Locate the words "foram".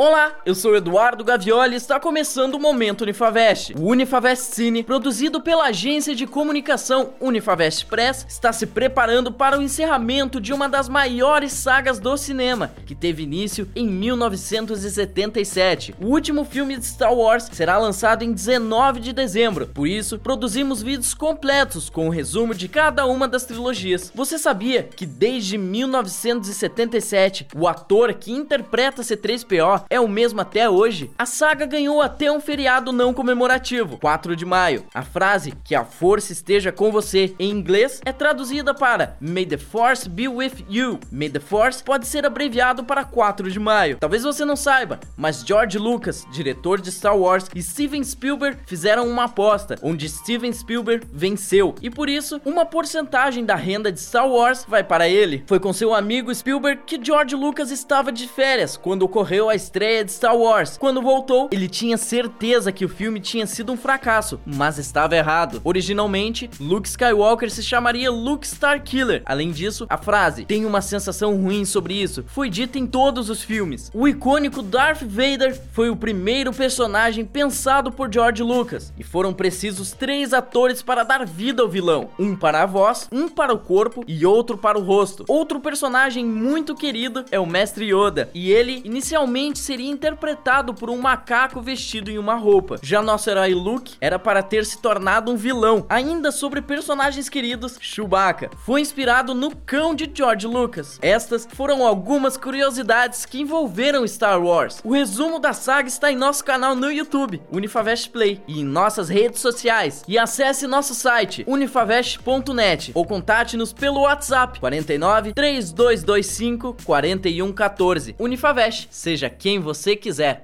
79.04-79.32, 101.52-101.86